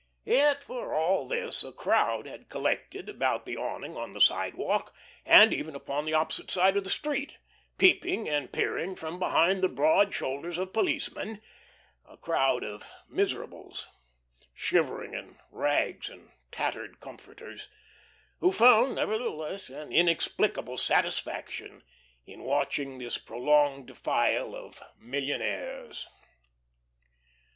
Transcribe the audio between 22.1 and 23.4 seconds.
in watching this